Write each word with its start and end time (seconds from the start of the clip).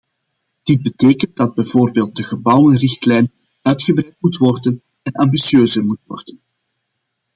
Dit 0.63 0.81
betekent 0.81 1.35
dat 1.35 1.53
bijvoorbeeld 1.53 2.15
de 2.15 2.23
gebouwenrichtlijn 2.23 3.31
uitgebreid 3.61 4.15
moet 4.19 4.37
worden 4.37 4.81
en 5.01 5.13
ambitieuzer 5.13 5.83
moet 5.83 6.01
worden. 6.05 6.39